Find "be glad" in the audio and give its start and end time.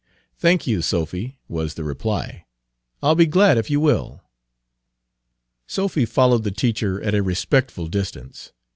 3.13-3.59